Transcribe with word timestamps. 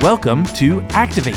Welcome 0.00 0.46
to 0.54 0.80
Activate, 0.90 1.34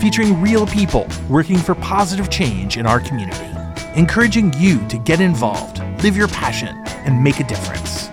featuring 0.00 0.40
real 0.42 0.66
people 0.66 1.06
working 1.28 1.58
for 1.58 1.76
positive 1.76 2.28
change 2.28 2.76
in 2.76 2.86
our 2.86 2.98
community, 2.98 3.46
encouraging 3.94 4.52
you 4.56 4.84
to 4.88 4.98
get 4.98 5.20
involved, 5.20 5.78
live 6.02 6.16
your 6.16 6.26
passion, 6.26 6.74
and 7.04 7.22
make 7.22 7.38
a 7.38 7.44
difference. 7.44 8.08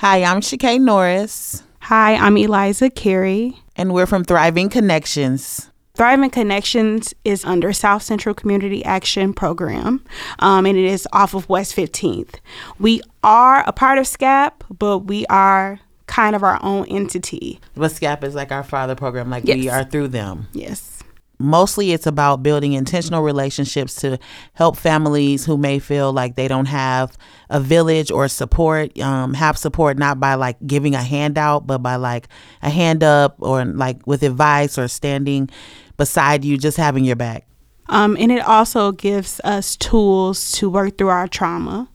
Hi, 0.00 0.22
I'm 0.22 0.42
ShaKay 0.42 0.78
Norris, 0.80 1.62
Hi, 1.80 2.16
I'm 2.16 2.36
Eliza 2.36 2.90
Carey. 2.90 3.56
and 3.74 3.94
we're 3.94 4.06
from 4.06 4.22
Thriving 4.22 4.68
Connections. 4.68 5.70
Thriving 5.96 6.28
Connections 6.28 7.14
is 7.24 7.42
under 7.46 7.72
South 7.72 8.02
Central 8.02 8.34
Community 8.34 8.84
Action 8.84 9.32
Program, 9.32 10.04
um, 10.40 10.66
and 10.66 10.76
it 10.76 10.84
is 10.84 11.08
off 11.10 11.32
of 11.32 11.48
West 11.48 11.74
15th. 11.74 12.34
We 12.78 13.00
are 13.24 13.64
a 13.66 13.72
part 13.72 13.96
of 13.96 14.04
SCAP, 14.04 14.62
but 14.78 14.98
we 14.98 15.24
are 15.28 15.80
kind 16.06 16.36
of 16.36 16.42
our 16.42 16.62
own 16.62 16.84
entity. 16.88 17.60
But 17.74 17.92
SCAP 17.92 18.24
is 18.24 18.34
like 18.34 18.52
our 18.52 18.62
father 18.62 18.94
program, 18.94 19.30
like 19.30 19.44
we 19.44 19.70
are 19.70 19.84
through 19.84 20.08
them. 20.08 20.48
Yes. 20.52 20.95
Mostly 21.38 21.92
it's 21.92 22.06
about 22.06 22.42
building 22.42 22.72
intentional 22.72 23.22
relationships 23.22 23.94
to 23.96 24.18
help 24.54 24.76
families 24.76 25.44
who 25.44 25.58
may 25.58 25.78
feel 25.78 26.12
like 26.12 26.34
they 26.34 26.48
don't 26.48 26.66
have 26.66 27.16
a 27.50 27.60
village 27.60 28.10
or 28.10 28.28
support, 28.28 28.98
um, 29.00 29.34
have 29.34 29.58
support 29.58 29.98
not 29.98 30.18
by 30.18 30.34
like 30.34 30.56
giving 30.66 30.94
a 30.94 31.02
handout, 31.02 31.66
but 31.66 31.78
by 31.78 31.96
like 31.96 32.28
a 32.62 32.70
hand 32.70 33.04
up 33.04 33.36
or 33.38 33.64
like 33.64 34.06
with 34.06 34.22
advice 34.22 34.78
or 34.78 34.88
standing 34.88 35.50
beside 35.96 36.44
you, 36.44 36.56
just 36.56 36.76
having 36.76 37.04
your 37.04 37.16
back. 37.16 37.46
Um, 37.88 38.16
and 38.18 38.32
it 38.32 38.42
also 38.42 38.92
gives 38.92 39.40
us 39.44 39.76
tools 39.76 40.52
to 40.52 40.68
work 40.68 40.98
through 40.98 41.08
our 41.08 41.28
trauma. 41.28 41.88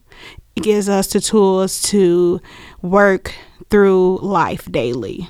It 0.56 0.62
gives 0.62 0.88
us 0.88 1.12
the 1.12 1.20
tools 1.20 1.82
to 1.82 2.40
work 2.80 3.34
through 3.70 4.18
life 4.22 4.70
daily. 4.70 5.28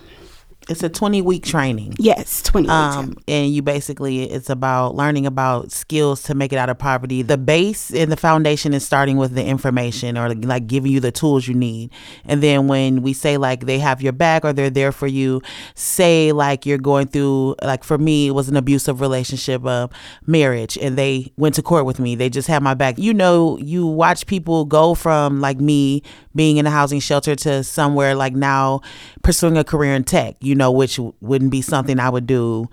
It's 0.69 0.83
a 0.83 0.89
20 0.89 1.23
week 1.23 1.45
training. 1.45 1.95
Yes, 1.99 2.43
20 2.43 2.67
weeks. 2.67 2.73
Um, 2.73 3.17
and 3.27 3.53
you 3.53 3.63
basically 3.63 4.25
it's 4.31 4.51
about 4.51 4.95
learning 4.95 5.27
about 5.27 5.73
skills 5.73 6.23
to 6.25 6.35
make 6.35 6.53
it 6.53 6.57
out 6.57 6.69
of 6.69 6.79
poverty. 6.79 7.23
The 7.23 7.39
base 7.39 7.91
and 7.91 8.11
the 8.11 8.17
foundation 8.17 8.75
is 8.75 8.85
starting 8.85 9.17
with 9.17 9.35
the 9.35 9.45
information 9.45 10.17
or 10.17 10.35
like 10.35 10.67
giving 10.67 10.93
you 10.93 11.01
the 11.01 11.13
tools 11.13 11.49
you 11.49 11.55
need. 11.55 11.91
And 12.25 12.43
then 12.43 12.69
when 12.69 13.03
we 13.03 13.13
say 13.13 13.37
like 13.37 13.67
they 13.67 13.79
have 13.79 14.03
your 14.03 14.13
back 14.13 14.45
or 14.45 14.53
they're 14.53 14.71
there 14.71 14.93
for 14.93 15.07
you, 15.07 15.43
say 15.75 16.33
like 16.33 16.65
you're 16.67 16.79
going 16.79 17.09
through 17.09 17.57
like 17.63 17.85
for 17.85 17.99
me 17.99 18.29
it 18.29 18.33
was 18.33 18.49
an 18.49 18.57
abusive 18.57 19.01
relationship, 19.01 19.65
uh, 19.65 19.89
marriage, 20.27 20.79
and 20.79 20.97
they 20.97 21.33
went 21.37 21.55
to 21.57 21.63
court 21.63 21.85
with 21.85 21.99
me. 21.99 22.15
They 22.15 22.29
just 22.29 22.49
had 22.49 22.63
my 22.63 22.75
back. 22.75 22.99
You 22.99 23.15
know, 23.15 23.59
you 23.59 23.87
watch 23.87 24.27
people 24.27 24.65
go 24.65 24.95
from 24.95 25.41
like 25.41 25.61
me 25.61 26.03
being 26.35 26.57
in 26.57 26.67
a 26.67 26.71
housing 26.71 27.01
shelter 27.01 27.35
to 27.37 27.63
somewhere 27.63 28.15
like 28.15 28.35
now 28.35 28.81
pursuing 29.23 29.57
a 29.57 29.65
career 29.65 29.95
in 29.95 30.05
tech, 30.05 30.37
you 30.41 30.52
know, 30.55 30.71
which 30.71 30.99
wouldn't 31.21 31.51
be 31.51 31.63
something 31.63 31.99
I 31.99 32.09
would 32.09 32.27
do 32.27 32.69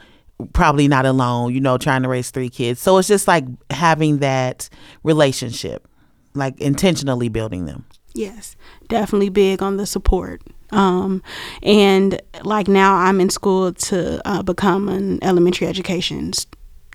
probably 0.54 0.88
not 0.88 1.06
alone, 1.06 1.54
you 1.54 1.60
know, 1.60 1.78
trying 1.78 2.04
to 2.04 2.10
raise 2.10 2.32
three 2.32 2.50
kids. 2.50 2.80
So 2.80 2.98
it's 2.98 3.08
just 3.08 3.28
like 3.28 3.46
having 3.70 4.20
that 4.20 4.70
relationship, 5.04 5.88
like 6.34 6.60
intentionally 6.62 7.30
building 7.30 7.66
them. 7.66 7.86
Yes, 8.14 8.56
definitely 8.88 9.30
big 9.30 9.62
on 9.62 9.78
the 9.78 9.86
support. 9.86 10.42
Um, 10.72 11.24
and 11.64 12.22
like 12.44 12.68
now 12.68 12.96
I'm 12.96 13.20
in 13.20 13.30
school 13.30 13.74
to 13.74 14.22
uh, 14.28 14.44
become 14.44 14.88
an 14.88 15.24
elementary 15.24 15.68
education 15.68 16.32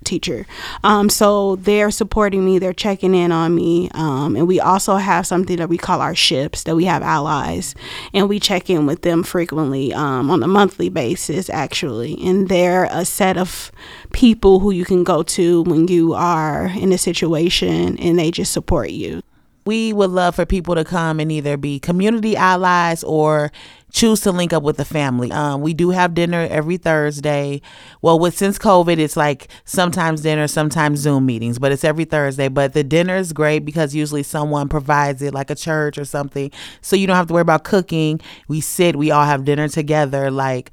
teacher. 0.04 0.46
Um, 0.82 1.08
so 1.08 1.56
they're 1.56 1.90
supporting 1.90 2.44
me, 2.44 2.58
they're 2.58 2.72
checking 2.72 3.14
in 3.14 3.32
on 3.32 3.54
me. 3.54 3.90
Um, 3.94 4.36
and 4.36 4.46
we 4.46 4.60
also 4.60 4.96
have 4.96 5.26
something 5.26 5.56
that 5.56 5.68
we 5.68 5.78
call 5.78 6.00
our 6.00 6.14
ships, 6.14 6.62
that 6.64 6.76
we 6.76 6.84
have 6.84 7.02
allies, 7.02 7.74
and 8.12 8.28
we 8.28 8.38
check 8.38 8.70
in 8.70 8.86
with 8.86 9.02
them 9.02 9.22
frequently 9.22 9.92
um, 9.92 10.30
on 10.30 10.42
a 10.42 10.48
monthly 10.48 10.88
basis, 10.88 11.50
actually. 11.50 12.16
And 12.24 12.48
they're 12.48 12.88
a 12.90 13.04
set 13.04 13.36
of 13.36 13.72
people 14.12 14.60
who 14.60 14.70
you 14.70 14.84
can 14.84 15.04
go 15.04 15.22
to 15.22 15.62
when 15.62 15.88
you 15.88 16.14
are 16.14 16.66
in 16.66 16.92
a 16.92 16.98
situation 16.98 17.98
and 17.98 18.18
they 18.18 18.30
just 18.30 18.52
support 18.52 18.90
you. 18.90 19.22
We 19.64 19.92
would 19.92 20.10
love 20.10 20.34
for 20.34 20.44
people 20.46 20.74
to 20.74 20.84
come 20.84 21.20
and 21.20 21.32
either 21.32 21.56
be 21.56 21.78
community 21.78 22.36
allies 22.36 23.02
or 23.02 23.50
choose 23.94 24.20
to 24.22 24.32
link 24.32 24.52
up 24.52 24.64
with 24.64 24.76
the 24.76 24.84
family. 24.84 25.30
Um, 25.30 25.60
we 25.60 25.72
do 25.72 25.90
have 25.90 26.14
dinner 26.14 26.48
every 26.50 26.76
Thursday. 26.76 27.62
Well, 28.02 28.18
with 28.18 28.36
since 28.36 28.58
COVID, 28.58 28.98
it's 28.98 29.16
like 29.16 29.48
sometimes 29.64 30.22
dinner, 30.22 30.48
sometimes 30.48 30.98
Zoom 30.98 31.24
meetings, 31.26 31.60
but 31.60 31.70
it's 31.70 31.84
every 31.84 32.04
Thursday. 32.04 32.48
But 32.48 32.72
the 32.72 32.82
dinner 32.82 33.14
is 33.16 33.32
great 33.32 33.60
because 33.60 33.94
usually 33.94 34.24
someone 34.24 34.68
provides 34.68 35.22
it, 35.22 35.32
like 35.32 35.48
a 35.48 35.54
church 35.54 35.96
or 35.96 36.04
something, 36.04 36.50
so 36.80 36.96
you 36.96 37.06
don't 37.06 37.16
have 37.16 37.28
to 37.28 37.34
worry 37.34 37.42
about 37.42 37.62
cooking. 37.62 38.20
We 38.48 38.60
sit, 38.60 38.96
we 38.96 39.12
all 39.12 39.24
have 39.24 39.44
dinner 39.44 39.68
together. 39.68 40.28
Like, 40.28 40.72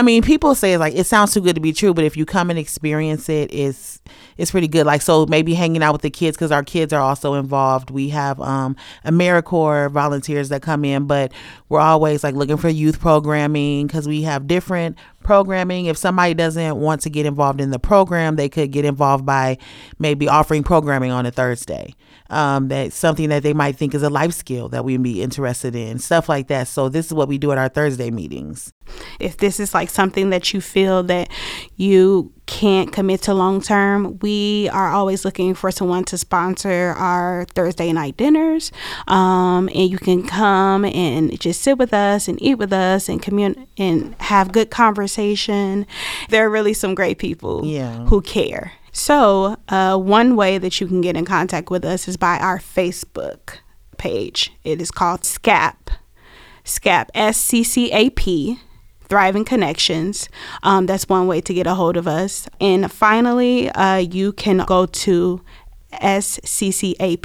I 0.00 0.02
mean, 0.02 0.22
people 0.22 0.54
say 0.54 0.78
like 0.78 0.94
it 0.94 1.04
sounds 1.04 1.34
too 1.34 1.42
good 1.42 1.56
to 1.56 1.60
be 1.60 1.74
true, 1.74 1.92
but 1.92 2.04
if 2.04 2.16
you 2.16 2.24
come 2.24 2.48
and 2.48 2.58
experience 2.58 3.28
it, 3.28 3.52
it's 3.52 4.00
it's 4.38 4.50
pretty 4.50 4.66
good. 4.66 4.86
Like, 4.86 5.02
so 5.02 5.26
maybe 5.26 5.52
hanging 5.52 5.82
out 5.82 5.92
with 5.92 6.00
the 6.00 6.08
kids 6.08 6.38
because 6.38 6.50
our 6.50 6.62
kids 6.62 6.94
are 6.94 7.02
also 7.02 7.34
involved. 7.34 7.90
We 7.90 8.08
have 8.08 8.40
um, 8.40 8.76
AmeriCorps 9.04 9.90
volunteers 9.90 10.48
that 10.48 10.62
come 10.62 10.86
in, 10.86 11.06
but 11.06 11.32
we're 11.68 11.80
always 11.80 12.24
like 12.24 12.34
looking 12.34 12.56
for 12.56 12.70
youth 12.70 12.98
programming 12.98 13.88
because 13.88 14.08
we 14.08 14.22
have 14.22 14.46
different 14.46 14.96
programming. 15.22 15.86
If 15.86 15.96
somebody 15.96 16.34
doesn't 16.34 16.76
want 16.76 17.02
to 17.02 17.10
get 17.10 17.26
involved 17.26 17.60
in 17.60 17.70
the 17.70 17.78
program, 17.78 18.36
they 18.36 18.48
could 18.48 18.70
get 18.70 18.84
involved 18.84 19.24
by 19.26 19.58
maybe 19.98 20.28
offering 20.28 20.62
programming 20.62 21.10
on 21.10 21.26
a 21.26 21.30
Thursday. 21.30 21.94
Um, 22.30 22.68
that's 22.68 22.96
something 22.96 23.28
that 23.30 23.42
they 23.42 23.52
might 23.52 23.76
think 23.76 23.94
is 23.94 24.02
a 24.02 24.10
life 24.10 24.32
skill 24.32 24.68
that 24.70 24.84
we'd 24.84 25.02
be 25.02 25.22
interested 25.22 25.74
in, 25.74 25.98
stuff 25.98 26.28
like 26.28 26.48
that. 26.48 26.68
So 26.68 26.88
this 26.88 27.06
is 27.06 27.14
what 27.14 27.28
we 27.28 27.38
do 27.38 27.52
at 27.52 27.58
our 27.58 27.68
Thursday 27.68 28.10
meetings. 28.10 28.72
if 29.18 29.36
this 29.36 29.60
is 29.60 29.74
like 29.74 29.90
something 29.90 30.30
that 30.30 30.52
you 30.52 30.60
feel 30.60 31.02
that 31.04 31.28
you 31.76 32.32
can't 32.50 32.92
commit 32.92 33.22
to 33.22 33.32
long 33.32 33.60
term, 33.62 34.18
we 34.20 34.68
are 34.72 34.88
always 34.90 35.24
looking 35.24 35.54
for 35.54 35.70
someone 35.70 36.02
to 36.06 36.18
sponsor 36.18 36.94
our 36.98 37.46
Thursday 37.54 37.92
night 37.92 38.16
dinners. 38.16 38.72
Um, 39.06 39.68
and 39.68 39.88
you 39.88 39.98
can 39.98 40.26
come 40.26 40.84
and 40.84 41.38
just 41.38 41.62
sit 41.62 41.78
with 41.78 41.94
us 41.94 42.26
and 42.26 42.42
eat 42.42 42.56
with 42.56 42.72
us 42.72 43.08
and 43.08 43.22
commun- 43.22 43.66
and 43.78 44.16
have 44.18 44.50
good 44.50 44.68
conversation. 44.70 45.86
There 46.28 46.44
are 46.44 46.50
really 46.50 46.74
some 46.74 46.94
great 46.96 47.18
people 47.18 47.64
Yeah. 47.64 48.04
who 48.06 48.20
care. 48.20 48.72
So, 48.92 49.56
uh, 49.68 49.96
one 49.96 50.34
way 50.34 50.58
that 50.58 50.80
you 50.80 50.88
can 50.88 51.00
get 51.00 51.16
in 51.16 51.24
contact 51.24 51.70
with 51.70 51.84
us 51.84 52.08
is 52.08 52.16
by 52.16 52.36
our 52.38 52.58
Facebook 52.58 53.58
page. 53.96 54.52
It 54.64 54.80
is 54.80 54.90
called 54.90 55.24
SCAP. 55.24 55.90
SCAP, 56.64 57.10
S 57.14 57.36
C 57.38 57.62
C 57.62 57.90
A 57.92 58.10
P, 58.10 58.58
Thriving 59.10 59.44
Connections. 59.44 60.28
Um, 60.62 60.86
that's 60.86 61.08
one 61.08 61.26
way 61.26 61.40
to 61.42 61.52
get 61.52 61.66
a 61.66 61.74
hold 61.74 61.96
of 61.96 62.06
us. 62.08 62.48
And 62.60 62.90
finally, 62.90 63.68
uh, 63.70 63.96
you 63.96 64.32
can 64.32 64.58
go 64.58 64.86
to 64.86 65.42
sccap.org 65.92 67.18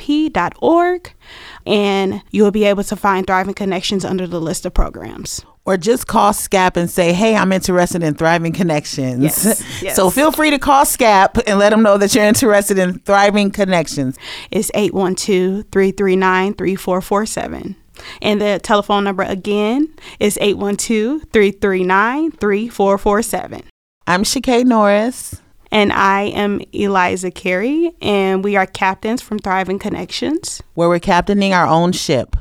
and 1.66 2.23
you'll 2.31 2.51
be 2.51 2.66
able 2.66 2.84
to 2.84 2.96
find 2.96 3.28
Thriving 3.28 3.53
Connections 3.53 4.03
under 4.03 4.25
the 4.28 4.41
list 4.41 4.66
of 4.66 4.73
programs. 4.73 5.46
Or 5.68 5.78
just 5.78 6.06
call 6.06 6.31
SCAP 6.31 6.78
and 6.78 6.90
say, 6.90 7.12
hey, 7.12 7.35
I'm 7.35 7.51
interested 7.51 8.03
in 8.03 8.13
Thriving 8.13 8.53
Connections. 8.53 9.23
Yes, 9.23 9.63
yes. 9.81 9.96
So 9.96 10.12
feel 10.12 10.31
free 10.31 10.52
to 10.52 10.59
call 10.59 10.85
SCAP 10.85 11.41
and 11.47 11.57
let 11.57 11.72
them 11.72 11.81
know 11.81 11.97
that 11.97 12.13
you're 12.13 12.23
interested 12.23 12.78
in 12.78 13.00
Thriving 13.00 13.50
Connections. 13.52 14.17
It's 14.52 14.69
812 14.75 15.66
339 15.72 16.53
3447. 16.53 17.75
And 18.21 18.41
the 18.41 18.59
telephone 18.61 19.03
number 19.03 19.23
again 19.23 19.93
is 20.19 20.38
812 20.41 21.23
339 21.31 22.31
3447. 22.31 23.61
I'm 24.07 24.23
ShaKay 24.23 24.66
Norris. 24.66 25.41
And 25.71 25.91
I 25.91 26.21
am 26.23 26.61
Eliza 26.71 27.31
Carey, 27.31 27.91
and 28.01 28.43
we 28.43 28.55
are 28.55 28.66
captains 28.66 29.22
from 29.22 29.40
Thriving 29.40 29.79
Connections. 29.79 30.61
where 30.73 30.87
we're 30.87 30.99
captaining 30.99 31.53
our 31.53 31.66
own 31.66 31.91
ship. 31.91 32.37